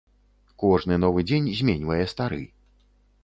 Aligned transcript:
Кожны 0.63 0.95
новы 1.03 1.25
дзень 1.31 1.51
зменьвае 1.59 2.01
стары. 2.13 2.43